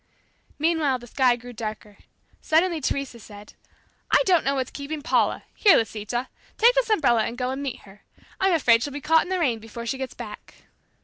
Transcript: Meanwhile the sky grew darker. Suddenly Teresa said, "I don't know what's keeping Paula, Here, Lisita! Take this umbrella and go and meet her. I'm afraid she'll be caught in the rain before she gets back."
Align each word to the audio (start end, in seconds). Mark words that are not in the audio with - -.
Meanwhile 0.57 0.97
the 0.97 1.05
sky 1.05 1.35
grew 1.35 1.53
darker. 1.53 1.97
Suddenly 2.41 2.81
Teresa 2.81 3.19
said, 3.19 3.53
"I 4.09 4.23
don't 4.25 4.43
know 4.43 4.55
what's 4.55 4.71
keeping 4.71 5.03
Paula, 5.03 5.43
Here, 5.53 5.77
Lisita! 5.77 6.27
Take 6.57 6.73
this 6.73 6.89
umbrella 6.89 7.25
and 7.25 7.37
go 7.37 7.51
and 7.51 7.61
meet 7.61 7.81
her. 7.81 8.01
I'm 8.39 8.53
afraid 8.53 8.81
she'll 8.81 8.93
be 8.93 8.99
caught 8.99 9.21
in 9.21 9.29
the 9.29 9.37
rain 9.37 9.59
before 9.59 9.85
she 9.85 9.99
gets 9.99 10.15
back." 10.15 10.63